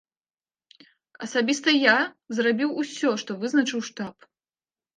[1.27, 1.95] Асабіста я
[2.39, 4.15] зрабіў усё, што вызначыў штаб.